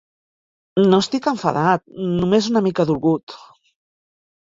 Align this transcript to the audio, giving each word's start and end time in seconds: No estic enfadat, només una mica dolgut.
No 0.93 0.99
estic 1.05 1.27
enfadat, 1.33 1.85
només 2.17 2.51
una 2.55 2.67
mica 2.71 2.91
dolgut. 2.95 3.41